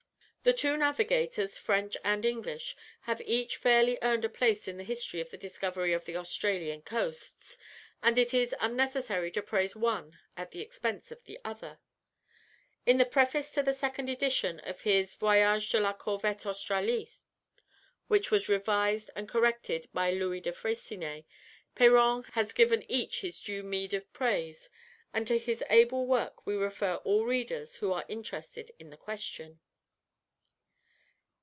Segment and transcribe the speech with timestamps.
[0.43, 5.21] The two navigators, French and English, have each fairly earned a place in the history
[5.21, 7.59] of the discovery of the Australian coasts,
[8.01, 11.77] and it is unnecessary to praise one at the expense of the other.
[12.87, 17.21] In the preface to the second edition of his "Voyage de la Corvette Australis"
[18.07, 21.23] which was revised and corrected by Louis de Freycinet,
[21.75, 24.71] Péron has given each his due meed of praise;
[25.13, 29.59] and to his able work we refer all readers who are interested in the question.